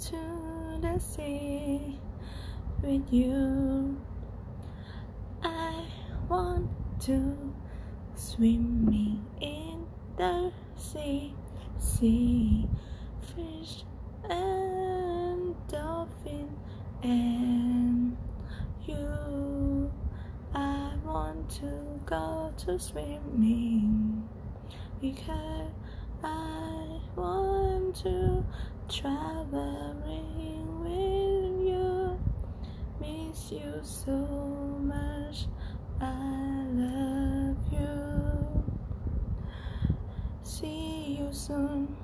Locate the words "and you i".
17.02-20.92